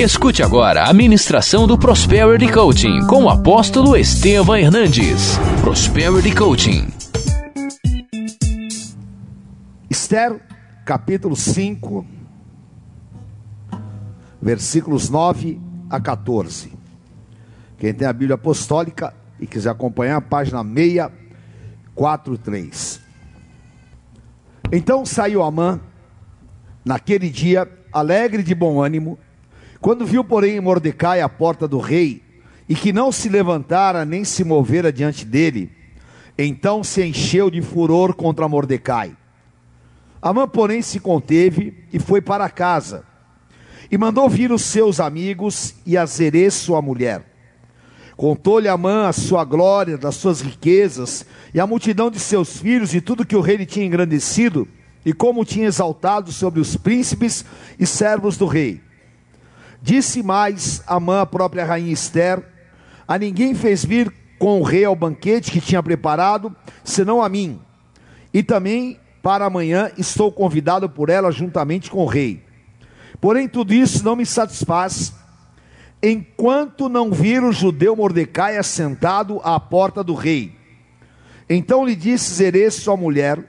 [0.00, 5.36] Escute agora a ministração do Prosperity Coaching com o apóstolo Estevam Hernandes.
[5.60, 6.88] Prosperity Coaching.
[9.90, 10.40] Esther,
[10.86, 12.06] capítulo 5,
[14.40, 15.60] versículos 9
[15.90, 16.72] a 14.
[17.76, 23.02] Quem tem a Bíblia Apostólica e quiser acompanhar, página 643.
[24.72, 25.78] Então saiu Amã,
[26.82, 29.18] naquele dia, alegre de bom ânimo,
[29.80, 32.22] quando viu, porém, Mordecai à porta do rei,
[32.68, 35.70] e que não se levantara nem se movera diante dele,
[36.38, 39.16] então se encheu de furor contra Mordecai.
[40.22, 43.04] Amã, porém, se conteve e foi para casa,
[43.90, 47.24] e mandou vir os seus amigos e a Zerê, sua mulher.
[48.16, 51.24] Contou-lhe Amã a sua glória, das suas riquezas,
[51.54, 54.68] e a multidão de seus filhos, e tudo que o rei lhe tinha engrandecido,
[55.04, 57.44] e como tinha exaltado sobre os príncipes
[57.78, 58.89] e servos do rei.
[59.82, 62.42] Disse mais Amã, a própria rainha Esther:
[63.08, 67.60] A ninguém fez vir com o rei ao banquete que tinha preparado, senão a mim.
[68.32, 72.42] E também para amanhã estou convidado por ela juntamente com o rei.
[73.20, 75.12] Porém, tudo isso não me satisfaz,
[76.02, 80.56] enquanto não vir o judeu Mordecai assentado à porta do rei.
[81.48, 83.44] Então lhe disse Zeres, sua mulher,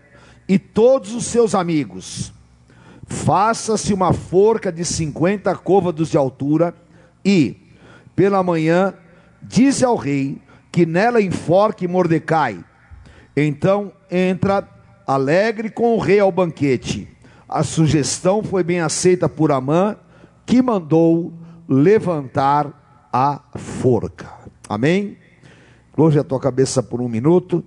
[0.47, 2.33] e todos os seus amigos:
[3.11, 6.73] faça-se uma forca de cinquenta côvados de altura,
[7.23, 7.57] e,
[8.15, 8.93] pela manhã,
[9.43, 12.63] dize ao rei que nela enforque Mordecai.
[13.35, 14.67] Então entra
[15.05, 17.07] alegre com o rei ao banquete.
[17.47, 19.97] A sugestão foi bem aceita por Amã,
[20.45, 21.33] que mandou
[21.67, 24.31] levantar a forca.
[24.69, 25.17] Amém?
[25.95, 27.63] Hoje a tua cabeça por um minuto.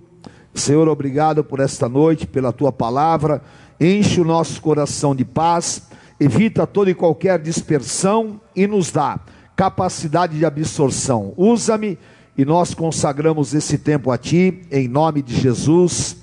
[0.53, 3.41] Senhor, obrigado por esta noite, pela tua palavra
[3.79, 5.83] enche o nosso coração de paz,
[6.19, 9.19] evita toda e qualquer dispersão e nos dá
[9.55, 11.33] capacidade de absorção.
[11.37, 11.97] Usa-me
[12.37, 16.17] e nós consagramos esse tempo a Ti, em nome de Jesus.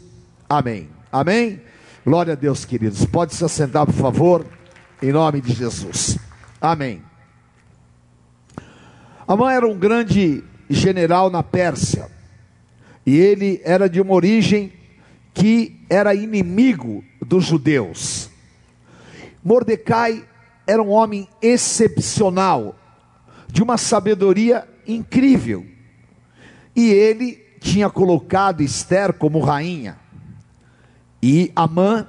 [0.48, 0.88] Amém.
[1.10, 1.60] Amém.
[2.04, 3.04] Glória a Deus, queridos.
[3.06, 4.46] Pode se assentar, por favor,
[5.00, 6.18] em nome de Jesus.
[6.60, 7.02] Amém.
[9.26, 12.08] Amã era um grande general na Pérsia,
[13.06, 14.72] e ele era de uma origem
[15.32, 18.28] que era inimigo dos judeus.
[19.42, 20.22] Mordecai
[20.66, 22.76] era um homem excepcional,
[23.48, 25.66] de uma sabedoria incrível,
[26.76, 29.98] e ele tinha colocado Esther como rainha,
[31.22, 32.06] e Amã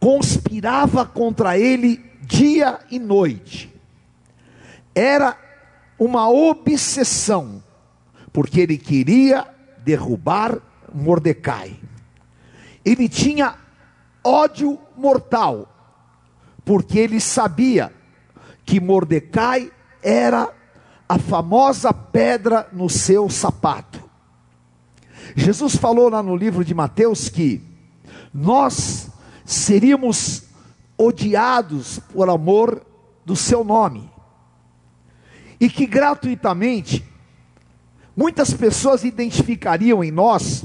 [0.00, 3.70] conspirava contra ele dia e noite.
[4.94, 5.36] Era
[5.98, 7.62] uma obsessão,
[8.32, 9.46] porque ele queria
[9.84, 10.58] derrubar
[10.94, 11.76] Mordecai.
[12.82, 13.67] Ele tinha
[14.24, 15.68] ódio mortal,
[16.64, 17.92] porque ele sabia
[18.64, 19.70] que Mordecai
[20.02, 20.52] era
[21.08, 24.02] a famosa pedra no seu sapato.
[25.34, 27.62] Jesus falou lá no livro de Mateus que
[28.32, 29.10] nós
[29.44, 30.44] seríamos
[30.96, 32.84] odiados por amor
[33.24, 34.10] do seu nome,
[35.60, 37.04] e que gratuitamente
[38.16, 40.64] muitas pessoas identificariam em nós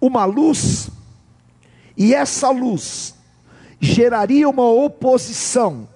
[0.00, 0.90] uma luz
[1.96, 3.14] e essa luz
[3.80, 5.88] geraria uma oposição.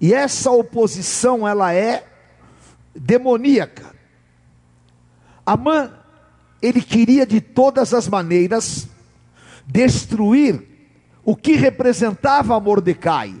[0.00, 2.06] E essa oposição ela é
[2.94, 3.94] demoníaca.
[5.44, 5.92] Amã,
[6.60, 8.88] ele queria de todas as maneiras
[9.66, 10.66] destruir
[11.24, 13.34] o que representava Mordecai.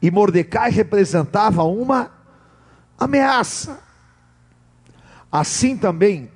[0.00, 2.10] E Mordecai representava uma
[2.98, 3.80] ameaça.
[5.30, 6.30] Assim também,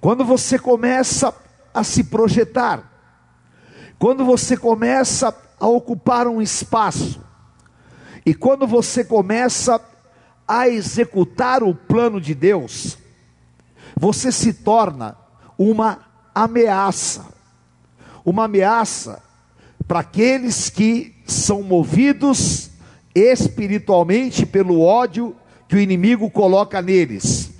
[0.00, 1.34] quando você começa
[1.72, 2.93] a se projetar,
[3.98, 7.24] quando você começa a ocupar um espaço,
[8.26, 9.80] e quando você começa
[10.46, 12.98] a executar o plano de Deus,
[13.96, 15.16] você se torna
[15.58, 16.00] uma
[16.34, 17.26] ameaça.
[18.24, 19.22] Uma ameaça
[19.86, 22.70] para aqueles que são movidos
[23.14, 25.36] espiritualmente pelo ódio
[25.68, 27.50] que o inimigo coloca neles.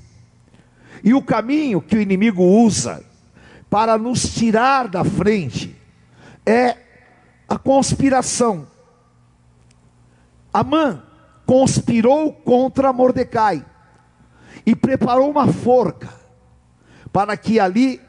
[1.02, 3.04] E o caminho que o inimigo usa
[3.68, 5.73] para nos tirar da frente
[6.46, 6.76] é
[7.48, 8.66] a conspiração.
[10.52, 11.02] Amã
[11.46, 13.64] conspirou contra Mordecai
[14.64, 16.08] e preparou uma forca
[17.12, 18.00] para que ali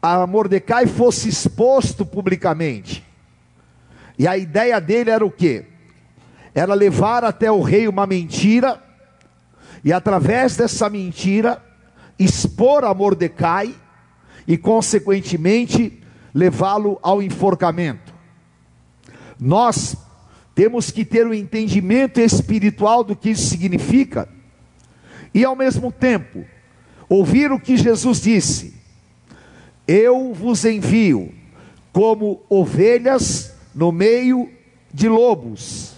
[0.00, 3.04] a Mordecai fosse exposto publicamente.
[4.18, 5.66] E a ideia dele era o quê?
[6.54, 8.82] Era levar até o rei uma mentira
[9.82, 11.62] e através dessa mentira
[12.18, 13.74] expor a Mordecai
[14.46, 16.03] e consequentemente
[16.34, 18.12] levá-lo ao enforcamento.
[19.38, 19.96] Nós
[20.54, 24.28] temos que ter o um entendimento espiritual do que isso significa
[25.32, 26.44] e, ao mesmo tempo,
[27.08, 28.74] ouvir o que Jesus disse:
[29.86, 31.32] Eu vos envio
[31.92, 34.50] como ovelhas no meio
[34.92, 35.94] de lobos.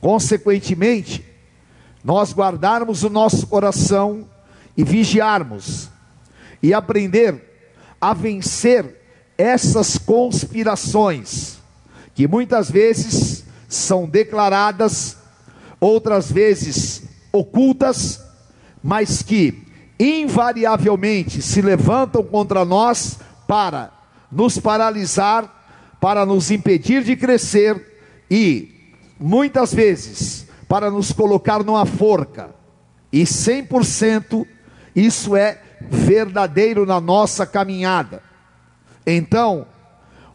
[0.00, 1.24] Consequentemente,
[2.02, 4.28] nós guardarmos o nosso coração
[4.76, 5.88] e vigiarmos
[6.62, 7.42] e aprender
[8.00, 9.03] a vencer
[9.36, 11.58] essas conspirações
[12.14, 15.16] que muitas vezes são declaradas,
[15.80, 17.02] outras vezes
[17.32, 18.20] ocultas,
[18.82, 19.62] mas que
[19.98, 23.92] invariavelmente se levantam contra nós para
[24.30, 27.98] nos paralisar, para nos impedir de crescer
[28.30, 32.50] e muitas vezes para nos colocar numa forca.
[33.12, 34.46] E 100%
[34.94, 38.22] isso é verdadeiro na nossa caminhada.
[39.06, 39.66] Então,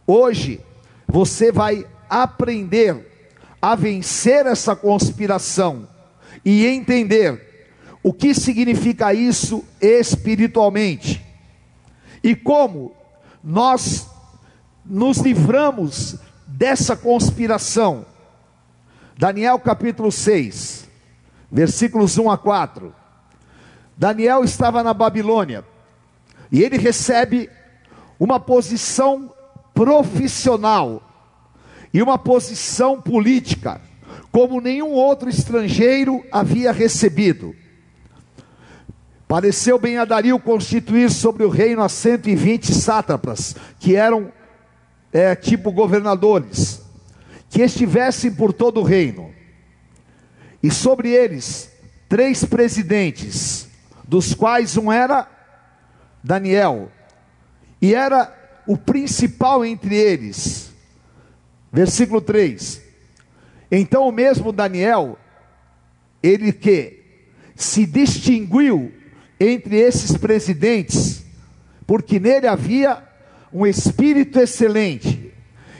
[0.06, 0.60] hoje
[1.06, 3.06] você vai aprender
[3.60, 5.88] a vencer essa conspiração
[6.44, 7.68] e entender
[8.02, 11.24] o que significa isso espiritualmente
[12.22, 12.92] e como
[13.42, 14.08] nós
[14.84, 18.06] nos livramos dessa conspiração.
[19.16, 20.88] Daniel capítulo 6,
[21.50, 22.94] versículos 1 a 4.
[23.96, 25.64] Daniel estava na Babilônia
[26.50, 27.50] e ele recebe
[28.20, 29.32] uma posição
[29.72, 31.02] profissional
[31.92, 33.80] e uma posição política,
[34.30, 37.56] como nenhum outro estrangeiro havia recebido.
[39.26, 44.30] Pareceu bem a Dario constituir sobre o reino a 120 sátrapas, que eram
[45.10, 46.82] é, tipo governadores,
[47.48, 49.32] que estivessem por todo o reino,
[50.62, 51.70] e sobre eles
[52.08, 53.68] três presidentes,
[54.06, 55.26] dos quais um era
[56.22, 56.90] Daniel,
[57.80, 60.70] e era o principal entre eles.
[61.72, 62.82] Versículo 3.
[63.70, 65.18] Então o mesmo Daniel,
[66.22, 67.00] ele que
[67.54, 68.92] se distinguiu
[69.38, 71.24] entre esses presidentes,
[71.86, 73.02] porque nele havia
[73.52, 75.32] um espírito excelente,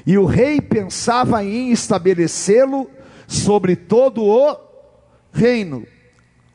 [0.06, 2.90] e o rei pensava em estabelecê-lo
[3.26, 4.56] sobre todo o
[5.32, 5.86] reino.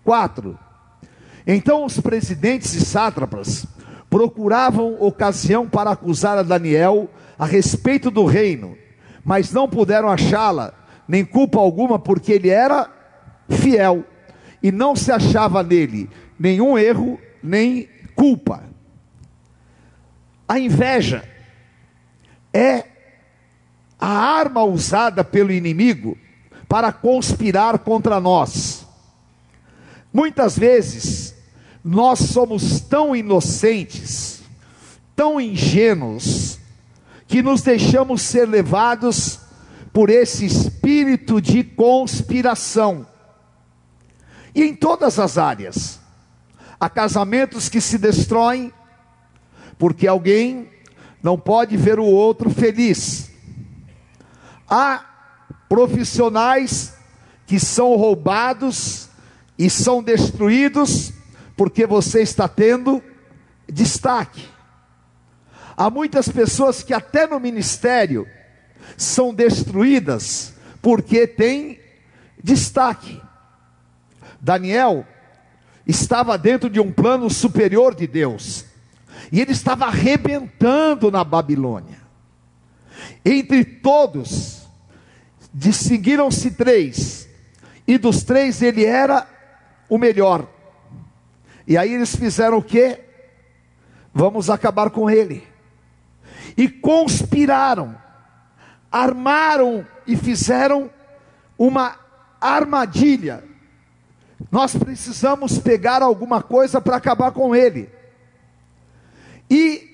[0.04, 0.58] 4.
[1.48, 3.66] Então os presidentes e sátrapas
[4.16, 8.78] procuravam ocasião para acusar a Daniel a respeito do reino,
[9.26, 10.74] mas não puderam achá-la,
[11.06, 12.90] nem culpa alguma, porque ele era
[13.50, 14.06] fiel
[14.64, 16.10] e não se achava nele
[16.40, 18.64] nenhum erro, nem culpa.
[20.48, 21.28] A inveja
[22.54, 22.86] é
[24.00, 26.18] a arma usada pelo inimigo
[26.70, 28.88] para conspirar contra nós.
[30.14, 31.25] Muitas vezes,
[31.88, 34.42] nós somos tão inocentes,
[35.16, 36.58] tão ingênuos,
[37.28, 39.40] que nos deixamos ser levados
[39.94, 43.06] por esse espírito de conspiração.
[44.56, 46.00] E em todas as áreas.
[46.80, 48.74] Há casamentos que se destroem
[49.78, 50.68] porque alguém
[51.22, 53.30] não pode ver o outro feliz.
[54.68, 55.06] Há
[55.70, 56.96] profissionais
[57.46, 59.08] que são roubados
[59.58, 61.14] e são destruídos
[61.56, 63.04] porque você está tendo
[63.68, 64.48] destaque.
[65.78, 68.28] Há muitas pessoas que até no ministério
[68.98, 71.80] são destruídas porque têm
[72.42, 73.22] destaque.
[74.40, 75.06] Daniel
[75.88, 78.66] estava dentro de um plano superior de Deus.
[79.32, 82.00] E ele estava arrebentando na Babilônia.
[83.24, 84.68] Entre todos,
[85.54, 87.28] distinguiram-se três,
[87.88, 89.28] e dos três ele era
[89.90, 90.48] o melhor.
[91.68, 93.00] E aí eles fizeram o que?
[94.14, 95.46] Vamos acabar com ele.
[96.56, 97.96] E conspiraram,
[98.92, 100.90] armaram e fizeram
[101.58, 101.98] uma
[102.40, 103.44] armadilha.
[104.52, 107.90] Nós precisamos pegar alguma coisa para acabar com ele.
[109.50, 109.90] E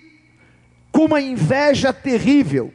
[0.92, 2.74] com uma inveja terrível,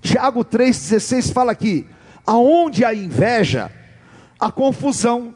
[0.00, 1.86] Tiago 3,16 fala aqui:
[2.26, 3.70] aonde há inveja,
[4.38, 5.34] há confusão,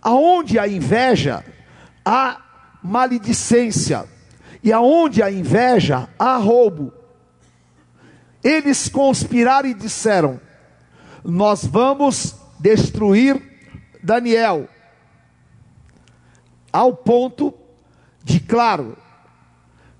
[0.00, 1.44] aonde há inveja,
[2.04, 2.40] há
[2.82, 4.04] maledicência,
[4.62, 6.92] e aonde há inveja, há roubo.
[8.42, 10.40] Eles conspiraram e disseram:
[11.24, 13.40] Nós vamos destruir
[14.02, 14.68] Daniel,
[16.72, 17.54] ao ponto
[18.24, 18.96] de, claro,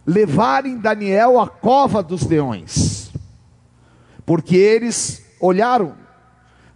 [0.07, 3.13] levarem Daniel à cova dos leões,
[4.27, 5.97] porque eles olharam,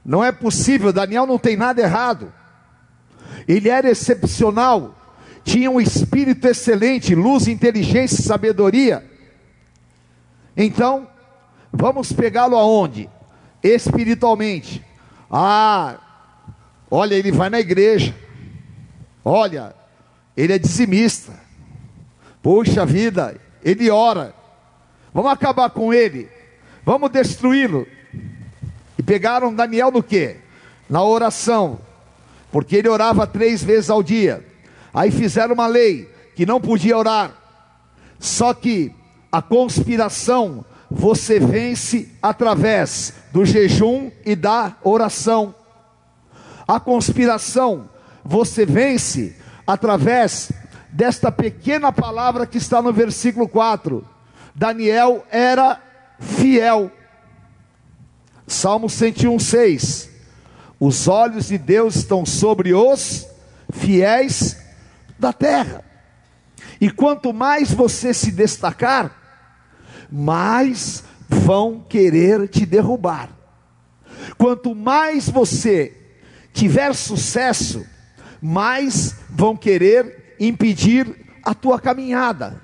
[0.04, 2.32] não é possível, Daniel não tem nada errado,
[3.46, 4.94] ele era excepcional,
[5.46, 9.08] tinha um espírito excelente, luz, inteligência e sabedoria.
[10.56, 11.06] Então,
[11.72, 13.08] vamos pegá-lo aonde?
[13.62, 14.84] Espiritualmente.
[15.30, 15.98] Ah,
[16.90, 18.12] olha, ele vai na igreja.
[19.24, 19.72] Olha,
[20.36, 21.32] ele é dizimista.
[22.42, 24.34] Puxa vida, ele ora.
[25.14, 26.28] Vamos acabar com ele.
[26.84, 27.86] Vamos destruí-lo.
[28.98, 30.38] E pegaram Daniel no quê?
[30.90, 31.78] Na oração.
[32.50, 34.44] Porque ele orava três vezes ao dia.
[34.96, 37.30] Aí fizeram uma lei que não podia orar.
[38.18, 38.94] Só que
[39.30, 45.54] a conspiração você vence através do jejum e da oração.
[46.66, 47.90] A conspiração
[48.24, 49.36] você vence
[49.66, 50.50] através
[50.90, 54.02] desta pequena palavra que está no versículo 4.
[54.54, 55.78] Daniel era
[56.18, 56.90] fiel.
[58.46, 60.08] Salmo 101, 6.
[60.80, 63.26] Os olhos de Deus estão sobre os
[63.70, 64.64] fiéis
[65.18, 65.84] da terra.
[66.80, 69.14] E quanto mais você se destacar,
[70.10, 73.30] mais vão querer te derrubar.
[74.38, 75.96] Quanto mais você
[76.52, 77.84] tiver sucesso,
[78.40, 82.60] mais vão querer impedir a tua caminhada.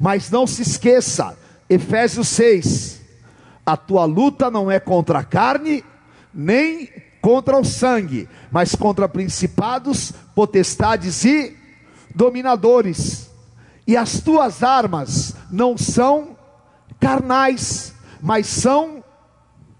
[0.00, 1.36] Mas não se esqueça,
[1.68, 3.00] Efésios 6,
[3.64, 5.84] a tua luta não é contra a carne,
[6.32, 6.88] nem
[7.20, 11.56] contra o sangue, mas contra principados, potestades e
[12.16, 13.30] dominadores.
[13.86, 16.36] E as tuas armas não são
[16.98, 19.04] carnais, mas são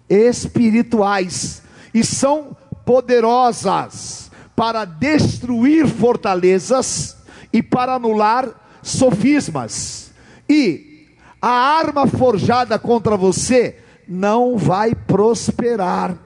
[0.08, 1.62] espirituais
[1.92, 7.16] e são poderosas para destruir fortalezas
[7.52, 8.48] e para anular
[8.82, 10.12] sofismas.
[10.48, 11.08] E
[11.40, 16.16] a arma forjada contra você não vai prosperar.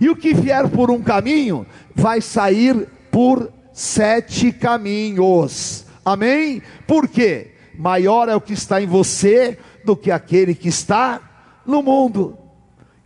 [0.00, 5.84] E o que vier por um caminho vai sair por sete caminhos.
[6.04, 6.62] Amém?
[6.86, 7.52] Por quê?
[7.74, 11.20] Maior é o que está em você do que aquele que está
[11.66, 12.36] no mundo.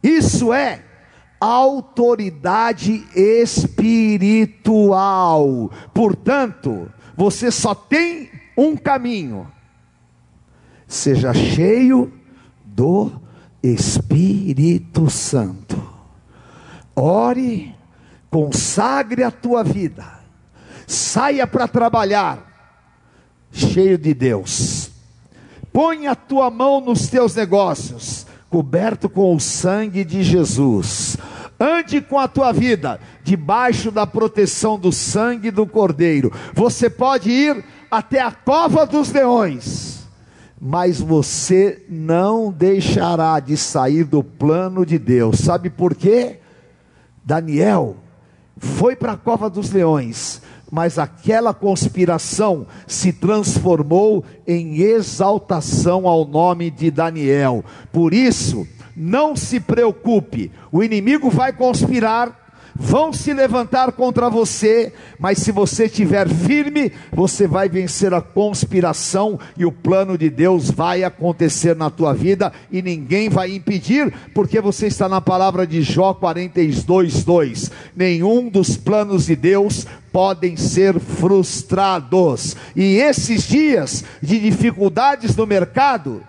[0.03, 0.83] Isso é
[1.41, 4.51] autoridade espiritual.
[5.93, 9.51] Portanto, você só tem um caminho.
[10.87, 12.13] Seja cheio
[12.65, 13.11] do
[13.63, 15.83] Espírito Santo.
[16.95, 17.75] Ore,
[18.31, 20.14] consagre a tua vida.
[20.87, 22.55] Saia para trabalhar
[23.53, 24.91] cheio de Deus.
[25.73, 31.17] Põe a tua mão nos teus negócios, coberto com o sangue de Jesus.
[31.59, 36.33] Ande com a tua vida debaixo da proteção do sangue do Cordeiro.
[36.53, 40.05] Você pode ir até a cova dos leões,
[40.61, 45.39] mas você não deixará de sair do plano de Deus.
[45.39, 46.41] Sabe por quê?
[47.25, 47.97] Daniel
[48.57, 56.71] foi para a cova dos leões, mas aquela conspiração se transformou em exaltação ao nome
[56.71, 57.65] de Daniel.
[57.93, 58.67] Por isso,
[58.97, 62.44] não se preocupe, o inimigo vai conspirar,
[62.75, 69.39] vão se levantar contra você, mas se você estiver firme, você vai vencer a conspiração
[69.57, 74.61] e o plano de Deus vai acontecer na tua vida e ninguém vai impedir, porque
[74.61, 77.71] você está na palavra de Jó 42, 2.
[77.95, 82.57] Nenhum dos planos de Deus podem ser frustrados.
[82.77, 86.23] E esses dias de dificuldades no mercado,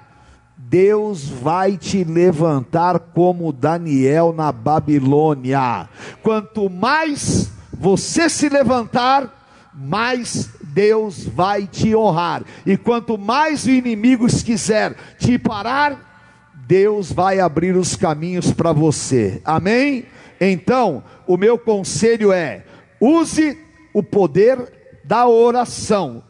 [0.67, 5.87] Deus vai te levantar como Daniel na Babilônia.
[6.23, 12.43] Quanto mais você se levantar, mais Deus vai te honrar.
[12.65, 19.39] E quanto mais o inimigo quiser te parar, Deus vai abrir os caminhos para você.
[19.45, 20.05] Amém?
[20.41, 22.65] Então, o meu conselho é:
[22.99, 23.57] use
[23.93, 26.23] o poder da oração.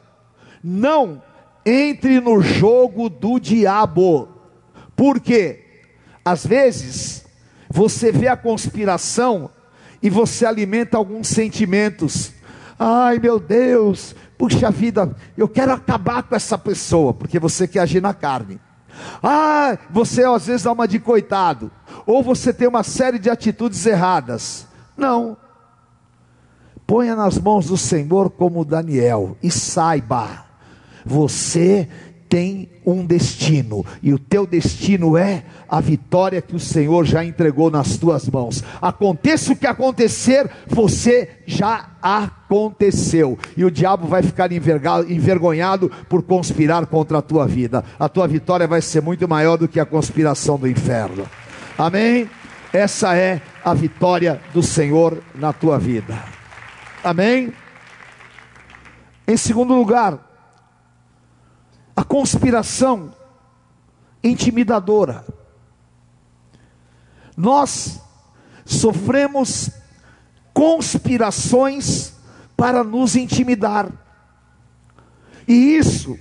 [0.61, 1.21] Não
[1.65, 4.27] entre no jogo do diabo.
[4.95, 5.63] Porque
[6.23, 7.25] às vezes
[7.69, 9.49] você vê a conspiração
[10.01, 12.33] e você alimenta alguns sentimentos.
[12.77, 18.01] Ai meu Deus, puxa vida, eu quero acabar com essa pessoa, porque você quer agir
[18.01, 18.59] na carne.
[19.21, 21.71] Ah, você às vezes dá uma de coitado,
[22.05, 24.67] ou você tem uma série de atitudes erradas.
[24.95, 25.37] Não,
[26.85, 30.44] Ponha nas mãos do Senhor como Daniel e saiba,
[31.05, 31.87] você
[32.27, 37.69] tem um destino, e o teu destino é a vitória que o Senhor já entregou
[37.71, 38.63] nas tuas mãos.
[38.81, 46.85] Aconteça o que acontecer, você já aconteceu, e o diabo vai ficar envergonhado por conspirar
[46.87, 47.83] contra a tua vida.
[47.99, 51.25] A tua vitória vai ser muito maior do que a conspiração do inferno.
[51.77, 52.29] Amém?
[52.73, 56.17] Essa é a vitória do Senhor na tua vida.
[57.03, 57.53] Amém?
[59.27, 60.19] Em segundo lugar,
[61.95, 63.13] a conspiração
[64.23, 65.25] intimidadora.
[67.37, 68.01] Nós
[68.65, 69.69] sofremos
[70.53, 72.13] conspirações
[72.57, 73.91] para nos intimidar.
[75.47, 76.17] E isso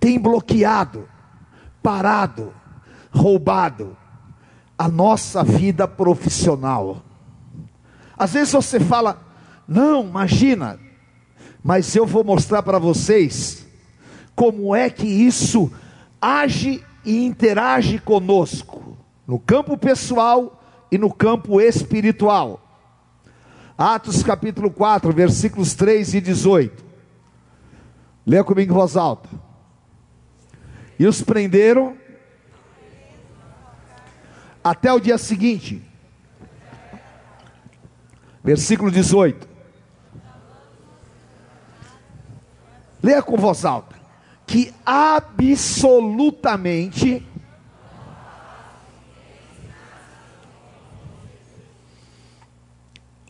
[0.00, 1.08] tem bloqueado,
[1.82, 2.52] parado,
[3.10, 3.96] roubado
[4.76, 7.02] a nossa vida profissional.
[8.16, 9.22] Às vezes você fala,
[9.68, 10.78] não, imagina,
[11.62, 13.66] mas eu vou mostrar para vocês
[14.34, 15.70] como é que isso
[16.20, 18.96] age e interage conosco,
[19.26, 22.60] no campo pessoal e no campo espiritual.
[23.76, 26.84] Atos capítulo 4, versículos 3 e 18.
[28.26, 29.28] Leia comigo em voz alta.
[30.98, 31.96] E os prenderam
[34.62, 35.82] até o dia seguinte.
[38.44, 39.48] Versículo 18.
[43.02, 44.01] Leia com voz alta.
[44.46, 47.26] Que absolutamente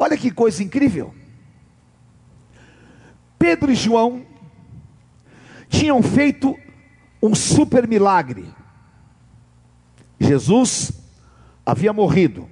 [0.02, 1.14] Olha que coisa incrível.
[3.38, 4.26] Pedro e João
[5.68, 6.58] tinham feito
[7.22, 8.52] um super milagre.
[10.18, 10.90] Jesus
[11.64, 12.50] havia morrido,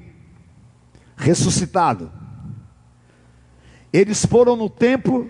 [1.17, 2.13] ressuscitado.
[3.93, 5.29] Eles foram no templo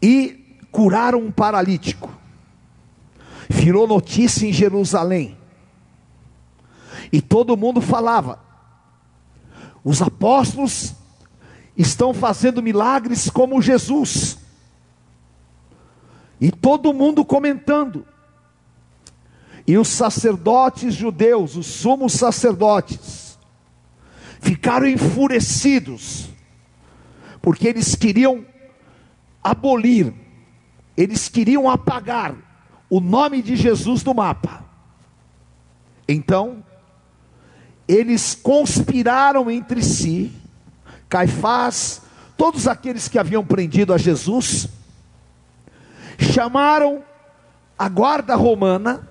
[0.00, 2.10] e curaram um paralítico.
[3.48, 5.36] Virou notícia em Jerusalém.
[7.12, 8.38] E todo mundo falava:
[9.82, 10.94] os apóstolos
[11.76, 14.38] estão fazendo milagres como Jesus.
[16.40, 18.06] E todo mundo comentando.
[19.66, 23.38] E os sacerdotes judeus, os sumos sacerdotes,
[24.40, 26.28] ficaram enfurecidos,
[27.42, 28.46] porque eles queriam
[29.42, 30.14] abolir,
[30.98, 32.34] eles queriam apagar
[32.90, 34.64] o nome de Jesus do mapa.
[36.08, 36.64] Então,
[37.86, 40.32] eles conspiraram entre si,
[41.08, 42.02] Caifás,
[42.36, 44.68] todos aqueles que haviam prendido a Jesus,
[46.18, 47.04] chamaram
[47.78, 49.08] a guarda romana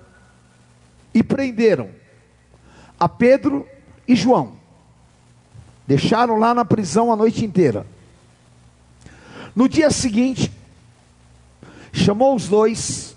[1.14, 1.88] e prenderam
[3.00, 3.66] a Pedro
[4.06, 4.52] e João.
[5.86, 7.86] Deixaram lá na prisão a noite inteira.
[9.56, 10.52] No dia seguinte,
[11.98, 13.16] chamou os dois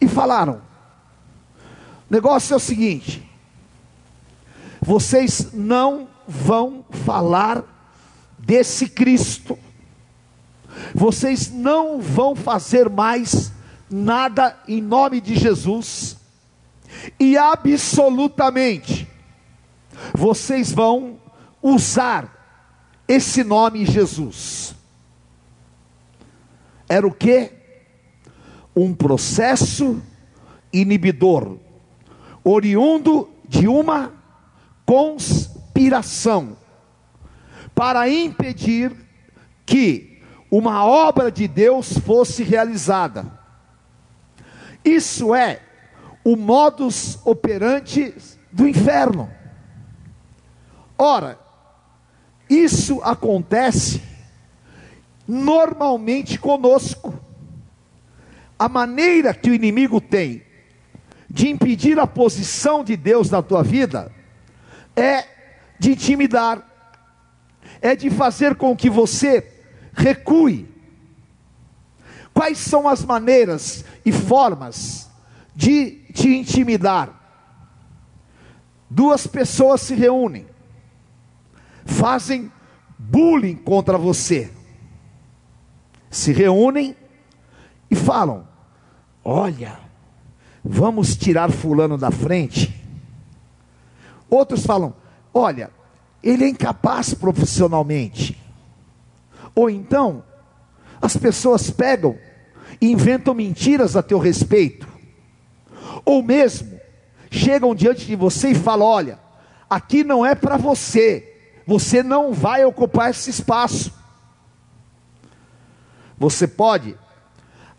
[0.00, 0.60] e falaram:
[2.08, 3.28] o negócio é o seguinte,
[4.80, 7.64] vocês não vão falar
[8.38, 9.58] desse Cristo,
[10.94, 13.52] vocês não vão fazer mais
[13.90, 16.16] nada em nome de Jesus,
[17.18, 19.08] e absolutamente
[20.14, 21.18] vocês vão
[21.62, 22.32] usar
[23.08, 24.74] esse nome Jesus.
[26.88, 27.55] Era o que?
[28.76, 30.02] Um processo
[30.72, 31.56] inibidor,
[32.44, 34.12] oriundo de uma
[34.84, 36.56] conspiração,
[37.74, 38.92] para impedir
[39.64, 43.26] que uma obra de Deus fosse realizada.
[44.84, 45.60] Isso é
[46.24, 48.14] o modus operandi
[48.52, 49.30] do inferno.
[50.98, 51.38] Ora,
[52.48, 54.02] isso acontece
[55.26, 57.25] normalmente conosco.
[58.58, 60.42] A maneira que o inimigo tem
[61.28, 64.12] de impedir a posição de Deus na tua vida
[64.94, 65.26] é
[65.78, 66.66] de intimidar,
[67.80, 69.46] é de fazer com que você
[69.92, 70.68] recue.
[72.32, 75.06] Quais são as maneiras e formas
[75.56, 77.12] de te intimidar.
[78.88, 80.46] Duas pessoas se reúnem,
[81.84, 82.52] fazem
[82.98, 84.52] bullying contra você,
[86.10, 86.94] se reúnem
[87.90, 88.45] e falam:
[89.28, 89.80] Olha,
[90.64, 92.72] vamos tirar Fulano da frente.
[94.30, 94.94] Outros falam:
[95.34, 95.70] Olha,
[96.22, 98.40] ele é incapaz profissionalmente.
[99.54, 100.22] Ou então,
[101.02, 102.16] as pessoas pegam
[102.80, 104.86] e inventam mentiras a teu respeito
[106.06, 106.80] ou mesmo
[107.30, 109.18] chegam diante de você e falam: olha,
[109.68, 113.92] aqui não é para você, você não vai ocupar esse espaço.
[116.16, 116.96] Você pode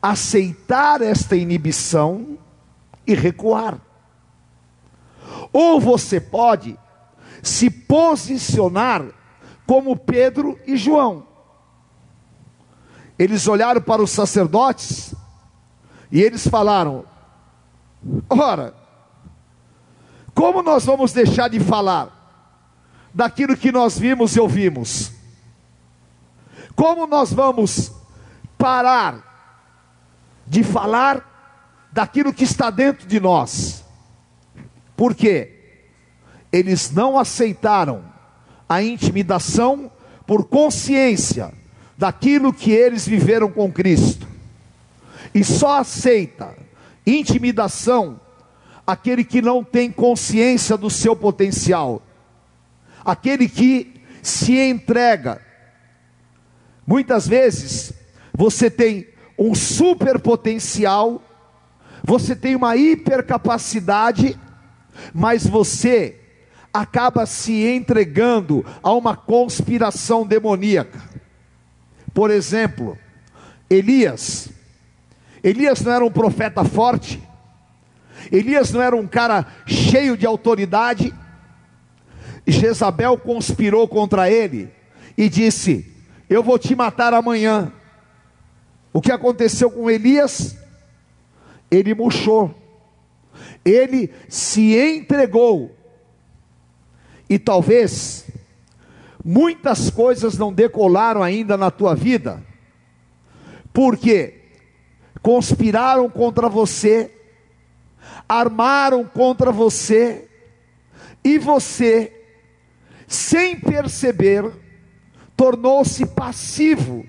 [0.09, 2.37] aceitar esta inibição
[3.05, 3.77] e recuar,
[5.51, 6.77] ou você pode
[7.43, 9.05] se posicionar
[9.65, 11.27] como Pedro e João.
[13.19, 15.13] Eles olharam para os sacerdotes
[16.09, 17.03] e eles falaram:
[18.29, 18.73] Ora,
[20.33, 22.13] como nós vamos deixar de falar
[23.13, 25.11] daquilo que nós vimos e ouvimos?
[26.75, 27.91] Como nós vamos
[28.57, 29.26] parar
[30.47, 33.83] de falar daquilo que está dentro de nós?
[34.95, 35.57] Por quê?
[36.51, 38.03] eles não aceitaram
[38.67, 39.91] a intimidação
[40.25, 41.53] por consciência
[41.97, 44.27] daquilo que eles viveram com Cristo.
[45.33, 46.55] E só aceita
[47.05, 48.19] intimidação
[48.85, 52.01] aquele que não tem consciência do seu potencial,
[53.03, 55.41] aquele que se entrega.
[56.85, 57.93] Muitas vezes
[58.33, 59.07] você tem
[59.37, 61.21] um super potencial,
[62.03, 64.37] você tem uma hipercapacidade,
[65.13, 66.19] mas você
[66.73, 71.01] acaba se entregando a uma conspiração demoníaca.
[72.13, 72.97] Por exemplo,
[73.69, 74.49] Elias.
[75.43, 77.21] Elias não era um profeta forte,
[78.31, 81.13] Elias não era um cara cheio de autoridade.
[82.45, 84.69] Jezabel conspirou contra ele
[85.17, 85.85] e disse:
[86.29, 87.71] Eu vou te matar amanhã.
[88.97, 90.57] O que aconteceu com Elias?
[91.69, 92.51] Ele murchou,
[93.63, 95.77] ele se entregou,
[97.29, 98.25] e talvez
[99.23, 102.43] muitas coisas não decolaram ainda na tua vida,
[103.71, 104.41] porque
[105.21, 107.11] conspiraram contra você,
[108.27, 110.27] armaram contra você,
[111.23, 112.11] e você,
[113.07, 114.51] sem perceber,
[115.35, 117.05] tornou-se passivo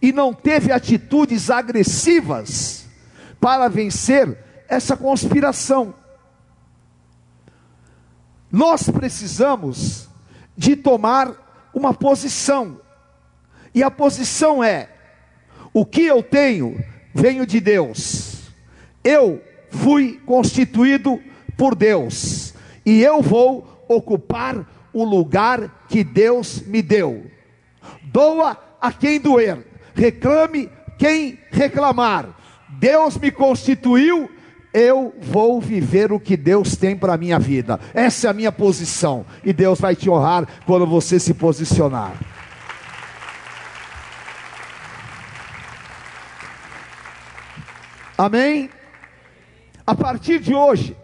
[0.00, 2.86] e não teve atitudes agressivas
[3.40, 4.36] para vencer
[4.68, 5.94] essa conspiração.
[8.50, 10.08] Nós precisamos
[10.56, 12.80] de tomar uma posição,
[13.74, 14.88] e a posição é:
[15.72, 16.82] o que eu tenho
[17.14, 18.50] venho de Deus,
[19.04, 21.20] eu fui constituído
[21.56, 27.30] por Deus, e eu vou ocupar o lugar que Deus me deu.
[28.02, 29.64] Doa a quem doer,
[30.00, 32.30] reclame quem reclamar.
[32.70, 34.30] Deus me constituiu,
[34.72, 37.78] eu vou viver o que Deus tem para a minha vida.
[37.92, 39.26] Essa é a minha posição.
[39.44, 42.14] E Deus vai te honrar quando você se posicionar.
[48.16, 48.70] Amém?
[49.86, 50.96] A partir de hoje,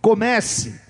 [0.00, 0.80] comece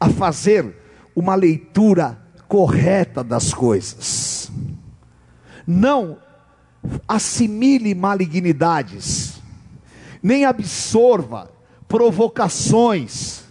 [0.00, 0.74] a fazer
[1.14, 4.27] uma leitura correta das coisas.
[5.70, 6.16] Não
[7.06, 9.38] assimile malignidades,
[10.22, 11.50] nem absorva
[11.86, 13.42] provocações,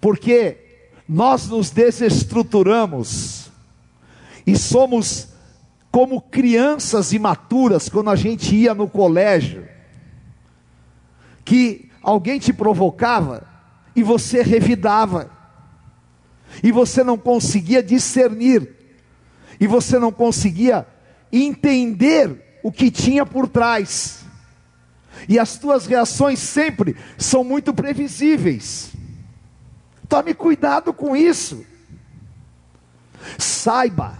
[0.00, 0.56] porque
[1.06, 3.50] nós nos desestruturamos
[4.46, 5.28] e somos
[5.90, 9.68] como crianças imaturas quando a gente ia no colégio,
[11.44, 13.46] que alguém te provocava
[13.94, 15.30] e você revidava,
[16.62, 18.79] e você não conseguia discernir,
[19.60, 20.86] e você não conseguia
[21.30, 24.24] entender o que tinha por trás.
[25.28, 28.92] E as tuas reações sempre são muito previsíveis.
[30.08, 31.64] Tome cuidado com isso.
[33.38, 34.18] Saiba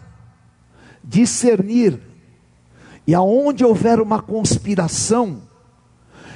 [1.03, 1.99] discernir.
[3.07, 5.43] E aonde houver uma conspiração,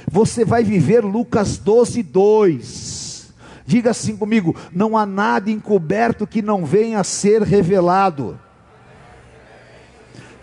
[0.09, 3.33] você vai viver Lucas 12, 2.
[3.65, 8.39] Diga assim comigo: não há nada encoberto que não venha a ser revelado.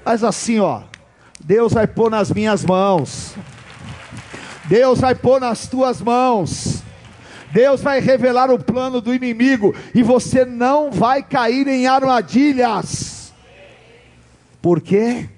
[0.05, 0.83] Mas assim, ó,
[1.43, 3.35] Deus vai pôr nas minhas mãos.
[4.65, 6.83] Deus vai pôr nas tuas mãos.
[7.53, 13.33] Deus vai revelar o plano do inimigo e você não vai cair em armadilhas.
[14.61, 15.29] Por quê?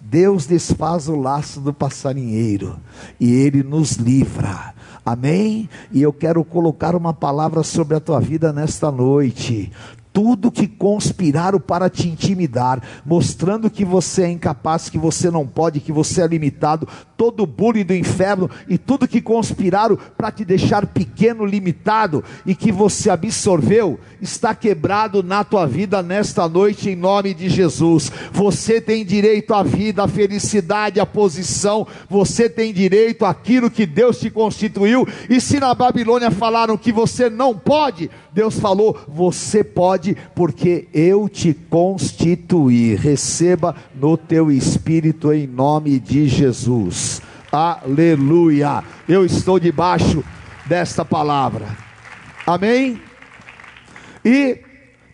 [0.00, 2.78] Deus desfaz o laço do passarinheiro
[3.18, 4.74] e ele nos livra.
[5.04, 5.68] Amém?
[5.92, 9.70] E eu quero colocar uma palavra sobre a tua vida nesta noite
[10.14, 15.80] tudo que conspiraram para te intimidar, mostrando que você é incapaz, que você não pode,
[15.80, 20.44] que você é limitado, todo o bullying do inferno e tudo que conspiraram para te
[20.44, 26.94] deixar pequeno, limitado e que você absorveu, está quebrado na tua vida nesta noite em
[26.94, 28.12] nome de Jesus.
[28.32, 34.20] Você tem direito à vida, à felicidade, à posição, você tem direito àquilo que Deus
[34.20, 35.08] te constituiu.
[35.28, 41.28] E se na Babilônia falaram que você não pode, Deus falou: você pode, porque eu
[41.28, 42.96] te constituí.
[42.96, 47.22] Receba no teu espírito em nome de Jesus.
[47.52, 48.82] Aleluia.
[49.08, 50.24] Eu estou debaixo
[50.66, 51.76] desta palavra.
[52.44, 53.00] Amém?
[54.24, 54.60] E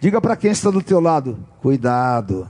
[0.01, 2.49] diga para quem está do teu lado: cuidado.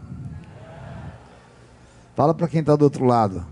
[2.14, 3.44] Fala para quem está do outro lado.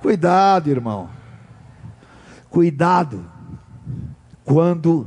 [0.00, 1.10] Cuidado, irmão.
[2.48, 3.37] Cuidado
[4.48, 5.06] quando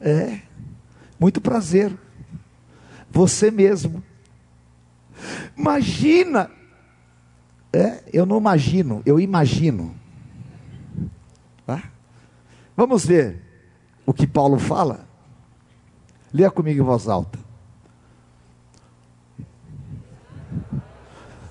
[0.00, 0.40] é
[1.18, 1.96] muito prazer.
[3.10, 4.02] Você mesmo.
[5.56, 6.50] Imagina.
[7.72, 9.94] É, eu não imagino, eu imagino.
[11.64, 11.84] Tá?
[12.76, 13.40] Vamos ver
[14.04, 15.06] o que Paulo fala.
[16.32, 17.38] Leia comigo em voz alta.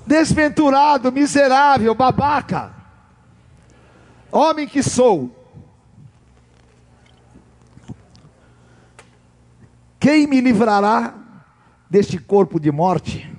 [0.06, 2.74] Desventurado, miserável, babaca,
[4.32, 5.39] homem que sou.
[10.00, 11.14] Quem me livrará
[11.90, 13.30] deste corpo de morte?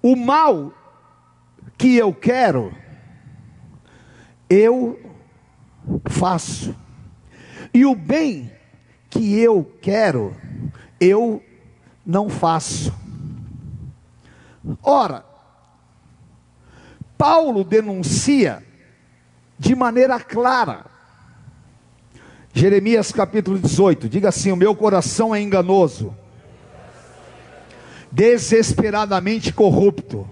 [0.00, 0.72] O mal
[1.76, 2.72] que eu quero,
[4.48, 4.98] eu
[6.08, 6.76] faço,
[7.74, 8.52] e o bem
[9.10, 10.36] que eu quero,
[11.00, 11.42] eu
[12.04, 12.94] não faço.
[14.82, 15.24] Ora,
[17.18, 18.64] Paulo denuncia
[19.58, 20.86] de maneira clara,
[22.56, 26.16] Jeremias capítulo 18, diga assim: O meu coração é enganoso,
[28.10, 30.26] desesperadamente corrupto.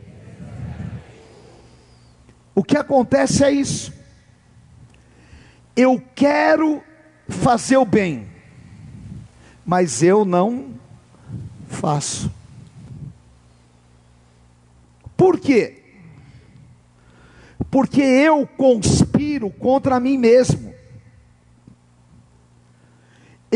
[2.54, 3.92] O que acontece é isso.
[5.76, 6.82] Eu quero
[7.28, 8.26] fazer o bem,
[9.62, 10.70] mas eu não
[11.68, 12.32] faço.
[15.14, 15.82] Por quê?
[17.70, 20.73] Porque eu conspiro contra mim mesmo.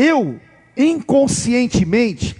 [0.01, 0.39] Eu,
[0.77, 2.33] inconscientemente,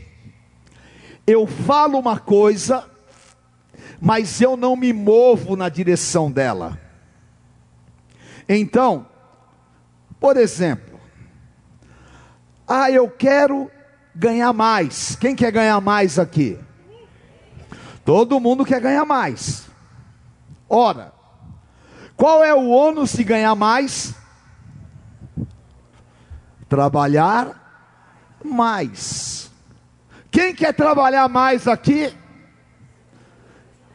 [1.27, 2.89] eu falo uma coisa,
[3.99, 6.79] mas eu não me movo na direção dela.
[8.47, 9.05] Então,
[10.21, 10.97] por exemplo,
[12.65, 13.69] ah, eu quero
[14.15, 15.17] ganhar mais.
[15.17, 16.57] Quem quer ganhar mais aqui?
[18.05, 19.67] Todo mundo quer ganhar mais.
[20.69, 21.11] Ora,
[22.15, 24.15] qual é o ônus de ganhar mais?
[26.69, 27.59] Trabalhar
[28.45, 29.51] mais.
[30.31, 32.15] Quem quer trabalhar mais aqui?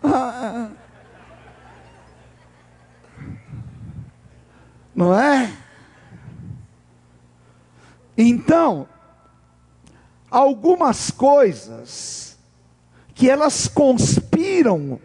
[4.95, 5.51] Não é?
[8.17, 8.87] Então,
[10.31, 12.37] algumas coisas
[13.15, 15.01] que elas conspiram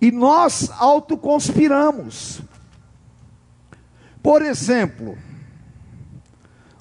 [0.00, 2.40] e nós autoconspiramos.
[4.22, 5.18] Por exemplo,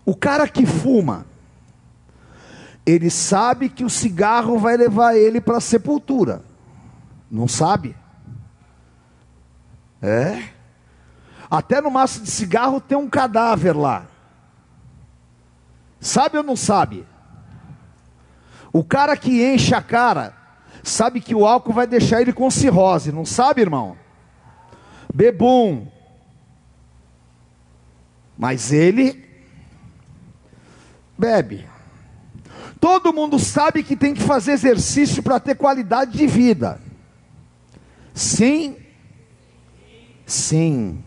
[0.09, 1.27] o cara que fuma,
[2.83, 6.41] ele sabe que o cigarro vai levar ele para a sepultura.
[7.29, 7.95] Não sabe?
[10.01, 10.49] É.
[11.47, 14.07] Até no maço de cigarro tem um cadáver lá.
[15.99, 17.05] Sabe ou não sabe?
[18.73, 20.33] O cara que enche a cara,
[20.83, 23.95] sabe que o álcool vai deixar ele com cirrose, não sabe, irmão?
[25.13, 25.85] Bebum.
[28.35, 29.28] Mas ele
[31.19, 31.67] bebe.
[32.79, 36.79] Todo mundo sabe que tem que fazer exercício para ter qualidade de vida.
[38.13, 38.77] Sim?
[40.25, 41.03] Sim.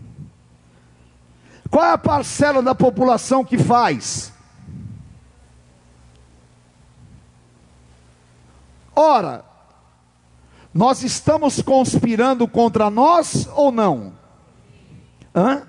[1.71, 4.31] Qual é a parcela da população que faz?
[8.95, 9.43] Ora,
[10.75, 14.13] nós estamos conspirando contra nós ou não?
[15.35, 15.67] Hã?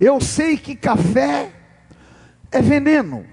[0.00, 1.59] Eu sei que café
[2.50, 3.24] é veneno.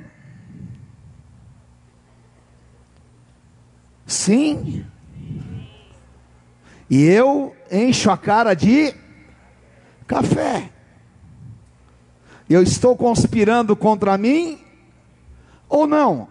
[4.06, 4.86] Sim.
[6.90, 8.94] E eu encho a cara de
[10.06, 10.72] café.
[12.50, 14.58] Eu estou conspirando contra mim
[15.68, 16.30] ou não?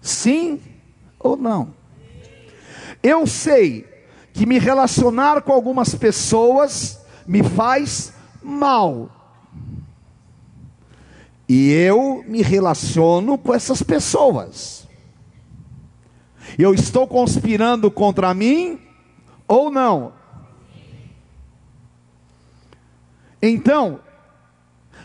[0.00, 0.60] Sim
[1.20, 1.72] ou não?
[3.00, 3.86] Eu sei
[4.32, 9.21] que me relacionar com algumas pessoas me faz mal.
[11.54, 14.88] E eu me relaciono com essas pessoas.
[16.58, 18.80] Eu estou conspirando contra mim
[19.46, 20.14] ou não?
[23.42, 24.00] Então,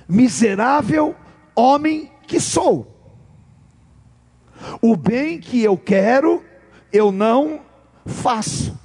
[0.07, 1.13] miserável
[1.53, 2.95] homem que sou.
[4.81, 6.41] O bem que eu quero,
[6.93, 7.59] eu não
[8.05, 8.79] faço.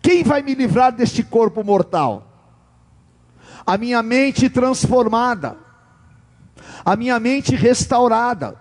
[0.00, 2.30] Quem vai me livrar deste corpo mortal?
[3.66, 5.66] A minha mente transformada,
[6.84, 8.56] a minha mente restaurada.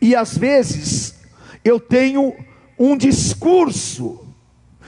[0.00, 1.14] E às vezes
[1.64, 2.34] eu tenho
[2.78, 4.26] um discurso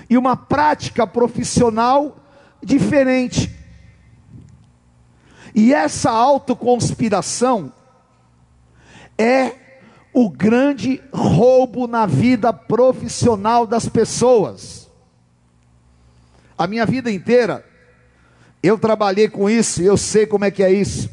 [0.09, 2.17] e uma prática profissional
[2.63, 3.51] diferente.
[5.55, 7.73] E essa autoconspiração
[9.19, 9.53] é
[10.13, 14.91] o grande roubo na vida profissional das pessoas.
[16.57, 17.65] A minha vida inteira,
[18.63, 21.11] eu trabalhei com isso, eu sei como é que é isso.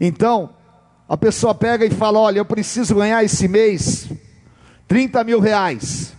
[0.00, 0.50] Então,
[1.08, 4.08] a pessoa pega e fala: Olha, eu preciso ganhar esse mês
[4.88, 6.14] 30 mil reais.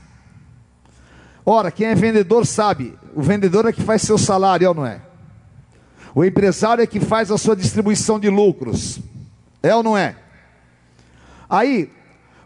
[1.45, 5.01] Ora, quem é vendedor sabe, o vendedor é que faz seu salário, é não é?
[6.13, 8.99] O empresário é que faz a sua distribuição de lucros,
[9.63, 10.15] é ou não é?
[11.49, 11.89] Aí,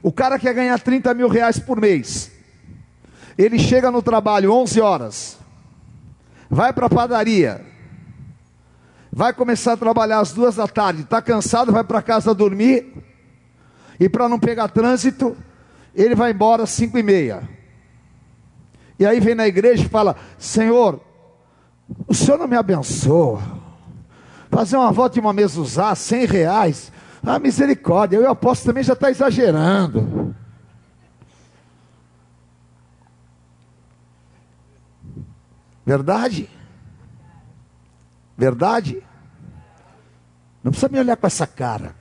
[0.03, 2.31] o cara quer ganhar 30 mil reais por mês.
[3.37, 5.37] Ele chega no trabalho 11 horas,
[6.49, 7.65] vai para a padaria,
[9.11, 12.93] vai começar a trabalhar às duas da tarde, está cansado, vai para casa dormir,
[13.99, 15.35] e para não pegar trânsito,
[15.93, 17.47] ele vai embora às cinco e meia.
[18.97, 20.99] E aí vem na igreja e fala: Senhor,
[22.07, 23.41] o Senhor não me abençoa.
[24.49, 26.91] Fazer uma volta de uma mesa usar, cem reais.
[27.23, 30.35] Ah, misericórdia, eu aposto também já está exagerando.
[35.85, 36.49] Verdade?
[38.41, 39.03] Verdade?
[40.63, 41.95] Não precisa me olhar com essa cara.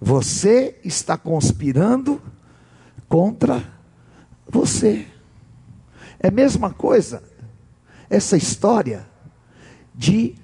[0.00, 2.20] Você está conspirando
[3.08, 3.62] contra
[4.48, 5.06] você.
[6.18, 7.22] É a mesma coisa,
[8.10, 9.06] essa história
[9.94, 10.34] de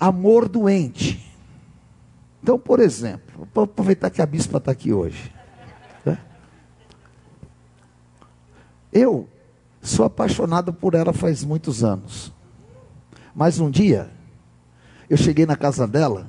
[0.00, 1.30] amor doente.
[2.42, 5.30] Então, por exemplo, vou aproveitar que a bispa está aqui hoje.
[6.06, 6.18] Né?
[8.90, 9.28] Eu
[9.84, 12.32] sou apaixonado por ela faz muitos anos.
[13.34, 14.10] Mas um dia,
[15.08, 16.26] eu cheguei na casa dela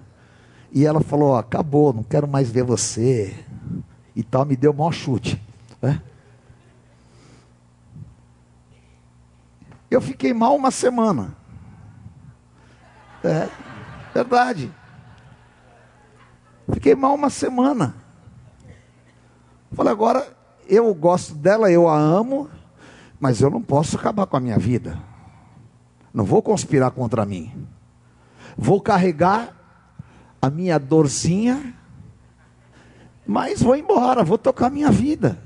[0.71, 3.33] e ela falou: oh, acabou, não quero mais ver você.
[4.15, 5.41] E tal, me deu o maior chute.
[5.81, 6.01] Né?
[9.89, 11.35] Eu fiquei mal uma semana.
[13.23, 13.49] É,
[14.13, 14.71] verdade.
[16.71, 17.95] Fiquei mal uma semana.
[19.71, 20.35] Falei, agora
[20.67, 22.49] eu gosto dela, eu a amo,
[23.19, 25.01] mas eu não posso acabar com a minha vida.
[26.13, 27.67] Não vou conspirar contra mim.
[28.57, 29.55] Vou carregar
[30.41, 31.73] a minha dorzinha,
[33.25, 35.39] mas vou embora, vou tocar minha vida.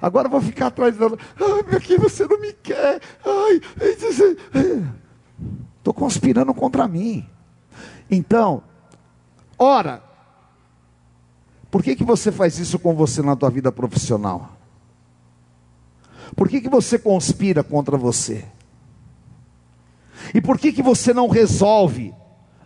[0.00, 1.18] Agora vou ficar atrás dela.
[1.40, 3.00] Ai, porque você não me quer.
[3.24, 3.60] Ai,
[5.78, 7.26] estou conspirando contra mim.
[8.10, 8.62] Então,
[9.58, 10.02] ora,
[11.70, 14.55] por que, que você faz isso com você na tua vida profissional?
[16.36, 18.44] Por que, que você conspira contra você?
[20.32, 22.14] E por que, que você não resolve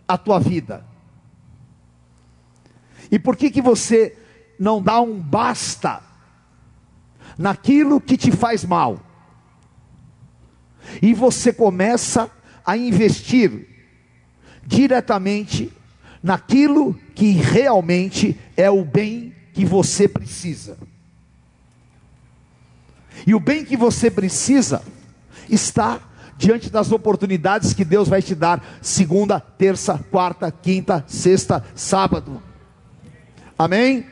[0.07, 0.85] a tua vida?
[3.09, 4.17] E por que, que você
[4.59, 6.03] não dá um basta
[7.37, 8.99] naquilo que te faz mal.
[11.01, 12.29] E você começa
[12.65, 13.67] a investir
[14.65, 15.73] diretamente
[16.21, 20.77] naquilo que realmente é o bem que você precisa.
[23.25, 24.81] E o bem que você precisa
[25.49, 25.99] está
[26.37, 32.41] diante das oportunidades que Deus vai te dar segunda, terça, quarta, quinta, sexta, sábado.
[33.57, 34.07] Amém?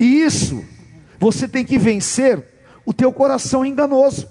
[0.00, 0.64] E isso
[1.18, 2.44] você tem que vencer
[2.86, 4.28] o teu coração enganoso.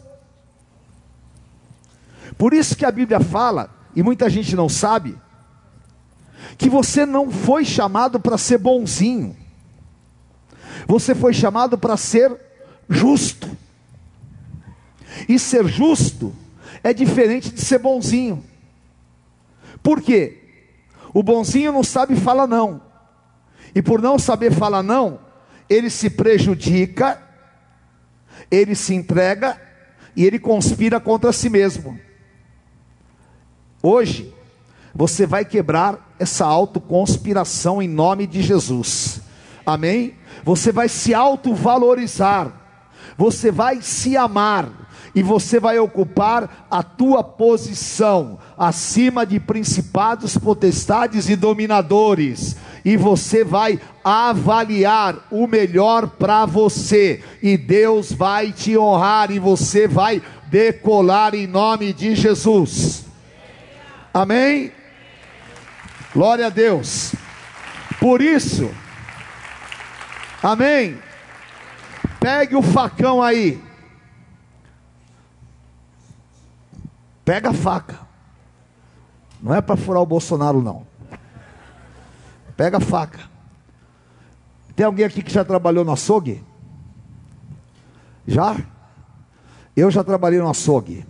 [2.37, 5.15] Por isso que a Bíblia fala, e muita gente não sabe,
[6.57, 9.35] que você não foi chamado para ser bonzinho.
[10.87, 12.35] Você foi chamado para ser
[12.91, 13.49] justo.
[15.27, 16.35] E ser justo
[16.83, 18.43] é diferente de ser bonzinho.
[19.81, 20.37] Por quê?
[21.13, 22.81] O bonzinho não sabe falar não.
[23.73, 25.19] E por não saber falar não,
[25.69, 27.21] ele se prejudica,
[28.49, 29.59] ele se entrega
[30.15, 31.97] e ele conspira contra si mesmo.
[33.81, 34.33] Hoje,
[34.93, 39.21] você vai quebrar essa autoconspiração em nome de Jesus.
[39.65, 40.15] Amém?
[40.43, 42.60] Você vai se autovalorizar.
[43.21, 44.67] Você vai se amar
[45.13, 53.43] e você vai ocupar a tua posição acima de principados, potestades e dominadores e você
[53.43, 61.35] vai avaliar o melhor para você, e Deus vai te honrar, e você vai decolar
[61.35, 63.05] em nome de Jesus.
[64.11, 64.71] Amém?
[66.11, 67.13] Glória a Deus.
[67.99, 68.71] Por isso,
[70.41, 71.10] amém.
[72.21, 73.59] Pegue o facão aí.
[77.25, 77.99] Pega a faca.
[79.41, 80.85] Não é para furar o Bolsonaro, não.
[82.55, 83.21] Pega a faca.
[84.75, 86.43] Tem alguém aqui que já trabalhou no açougue?
[88.27, 88.55] Já?
[89.75, 91.03] Eu já trabalhei no açougue.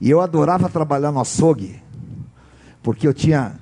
[0.00, 1.80] E eu adorava trabalhar no açougue,
[2.82, 3.60] porque eu tinha.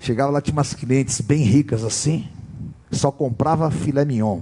[0.00, 2.28] Chegava lá, tinha umas clientes bem ricas assim,
[2.90, 4.40] só comprava filé mignon.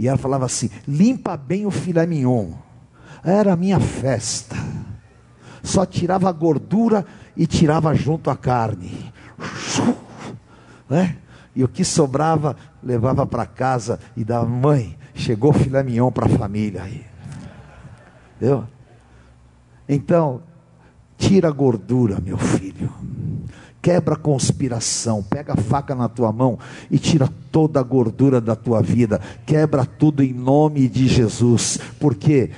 [0.00, 2.52] E ela falava assim: limpa bem o filé mignon.
[3.22, 4.56] Era a minha festa.
[5.62, 7.04] Só tirava a gordura
[7.36, 9.12] e tirava junto a carne.
[10.88, 11.18] Né?
[11.54, 16.30] E o que sobrava, levava para casa e dava, mãe, chegou filé mignon para a
[16.30, 17.04] família aí.
[18.36, 18.64] Entendeu?
[19.86, 20.42] Então,
[21.18, 22.90] tira a gordura, meu filho.
[23.82, 26.58] Quebra a conspiração, pega a faca na tua mão
[26.90, 32.50] e tira toda a gordura da tua vida, quebra tudo em nome de Jesus, porque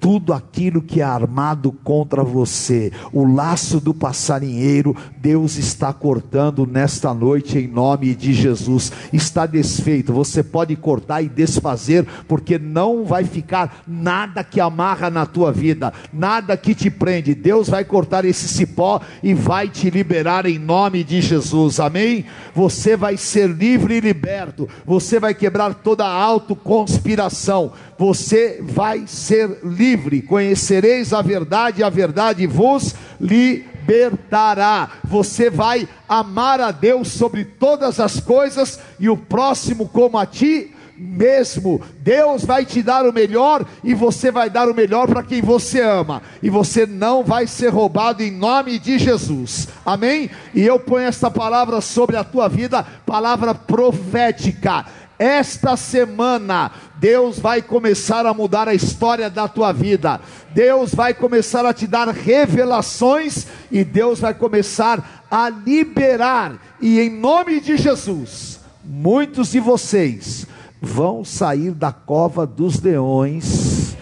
[0.00, 7.12] tudo aquilo que é armado contra você, o laço do passarinheiro, Deus está cortando nesta
[7.12, 8.90] noite em nome de Jesus.
[9.12, 15.26] Está desfeito, você pode cortar e desfazer, porque não vai ficar nada que amarra na
[15.26, 17.34] tua vida, nada que te prende.
[17.34, 21.78] Deus vai cortar esse cipó e vai te liberar em nome de Jesus.
[21.78, 22.24] Amém?
[22.54, 24.39] Você vai ser livre e liberto.
[24.86, 27.72] Você vai quebrar toda a autoconspiração.
[27.98, 34.90] Você vai ser livre conhecereis a verdade, a verdade vos libertará.
[35.04, 40.74] Você vai amar a Deus sobre todas as coisas e o próximo como a ti
[41.00, 41.80] mesmo.
[41.98, 45.80] Deus vai te dar o melhor e você vai dar o melhor para quem você
[45.80, 46.22] ama.
[46.42, 49.68] E você não vai ser roubado em nome de Jesus.
[49.84, 50.30] Amém?
[50.54, 54.84] E eu ponho esta palavra sobre a tua vida, palavra profética
[55.20, 60.18] esta semana, Deus vai começar a mudar a história da tua vida.
[60.54, 66.54] Deus vai começar a te dar revelações e Deus vai começar a liberar.
[66.80, 70.46] E em nome de Jesus, muitos de vocês
[70.80, 73.96] vão sair da cova dos leões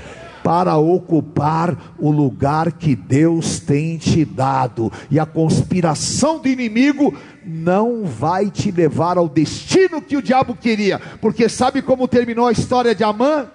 [0.48, 4.90] para ocupar o lugar que Deus tem te dado.
[5.10, 7.14] E a conspiração do inimigo
[7.44, 12.52] não vai te levar ao destino que o diabo queria, porque sabe como terminou a
[12.52, 13.50] história de Amã?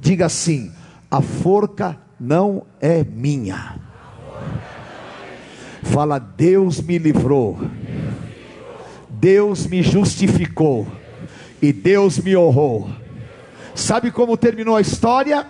[0.00, 0.72] Diga assim:
[1.10, 3.80] a forca não é minha.
[5.82, 7.60] Fala, Deus me livrou,
[9.10, 10.86] Deus me justificou
[11.64, 12.90] e Deus me honrou.
[13.74, 15.46] Sabe como terminou a história?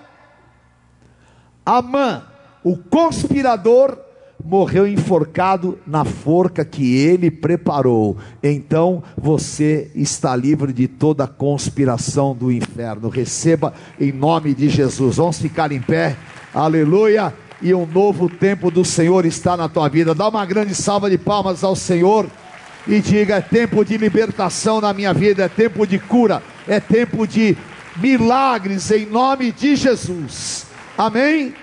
[1.66, 2.22] Amã,
[2.62, 3.98] o conspirador,
[4.44, 8.16] morreu enforcado na forca que ele preparou.
[8.42, 13.08] Então você está livre de toda conspiração do inferno.
[13.08, 15.16] Receba em nome de Jesus.
[15.16, 16.16] Vamos ficar em pé.
[16.54, 17.34] Aleluia.
[17.60, 20.14] E um novo tempo do Senhor está na tua vida.
[20.14, 22.28] Dá uma grande salva de palmas ao Senhor
[22.86, 27.26] e diga: é tempo de libertação na minha vida, é tempo de cura, é tempo
[27.26, 27.56] de
[27.96, 30.66] milagres em nome de Jesus.
[30.96, 31.54] Amém.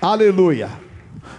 [0.00, 0.68] Aleluia.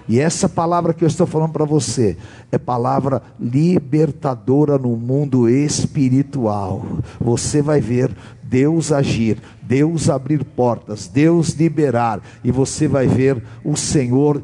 [0.07, 2.17] E essa palavra que eu estou falando para você
[2.51, 6.85] é palavra libertadora no mundo espiritual.
[7.19, 8.11] Você vai ver
[8.43, 14.43] Deus agir, Deus abrir portas, Deus liberar, e você vai ver o Senhor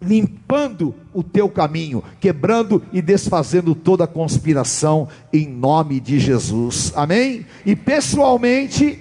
[0.00, 6.92] limpando o teu caminho, quebrando e desfazendo toda conspiração em nome de Jesus.
[6.94, 7.44] Amém?
[7.66, 8.98] E pessoalmente,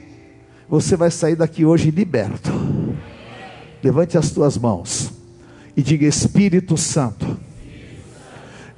[0.67, 2.51] você vai sair daqui hoje liberto.
[3.83, 5.11] Levante as tuas mãos
[5.75, 7.37] e diga: Espírito Santo,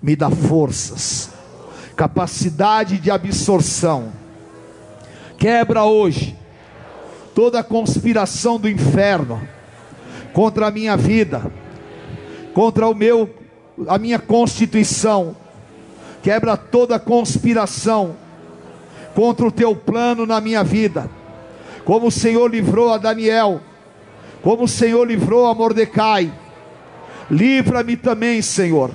[0.02, 1.30] me dá forças,
[1.96, 4.12] capacidade de absorção.
[5.38, 6.38] Quebra hoje
[7.34, 9.42] toda conspiração do inferno
[10.34, 11.50] contra a minha vida,
[12.54, 13.30] contra o meu
[13.88, 15.36] a minha constituição.
[16.22, 18.16] Quebra toda conspiração
[19.16, 21.10] contra o teu plano na minha vida.
[21.86, 23.62] Como o Senhor livrou a Daniel,
[24.42, 26.32] como o Senhor livrou a Mordecai,
[27.30, 28.92] Livra-me também, Senhor.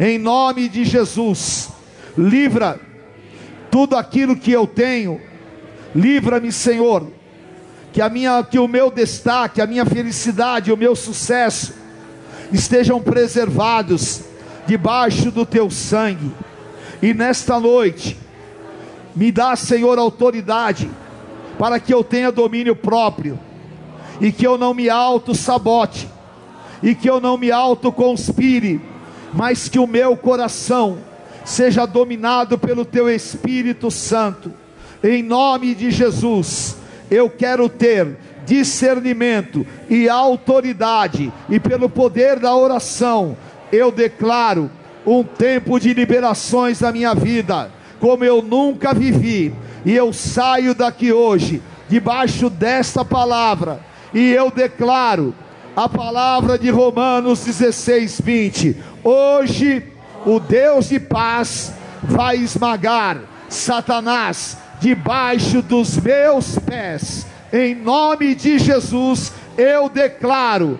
[0.00, 1.68] Em nome de Jesus.
[2.16, 2.80] Livra
[3.70, 5.20] tudo aquilo que eu tenho.
[5.94, 7.06] Livra-me, Senhor.
[7.92, 11.74] Que a minha que o meu destaque, a minha felicidade, o meu sucesso
[12.52, 14.22] estejam preservados
[14.66, 16.30] debaixo do teu sangue.
[17.02, 18.18] E nesta noite,
[19.14, 20.90] me dá, Senhor, autoridade
[21.58, 23.38] para que eu tenha domínio próprio
[24.20, 26.08] e que eu não me auto-sabote
[26.82, 28.80] e que eu não me autoconspire,
[29.32, 30.98] mas que o meu coração
[31.44, 34.52] seja dominado pelo teu Espírito Santo.
[35.02, 36.76] Em nome de Jesus,
[37.10, 38.16] eu quero ter
[38.48, 43.36] discernimento e autoridade, e pelo poder da oração,
[43.70, 44.70] eu declaro
[45.06, 47.70] um tempo de liberações na minha vida,
[48.00, 53.80] como eu nunca vivi, e eu saio daqui hoje debaixo desta palavra,
[54.14, 55.34] e eu declaro
[55.76, 58.76] a palavra de Romanos 16, 20.
[59.04, 59.84] Hoje,
[60.24, 61.72] o Deus de paz
[62.02, 67.26] vai esmagar Satanás debaixo dos meus pés.
[67.52, 70.78] Em nome de Jesus, eu declaro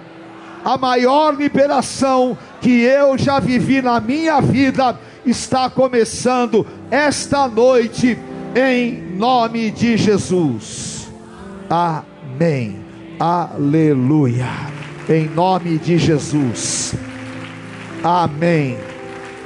[0.65, 8.19] a maior liberação que eu já vivi na minha vida está começando esta noite
[8.55, 11.11] em nome de Jesus.
[11.69, 12.79] Amém.
[13.19, 14.49] Aleluia.
[15.09, 16.95] Em nome de Jesus.
[18.03, 18.79] Amém.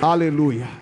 [0.01, 0.82] Aleluia.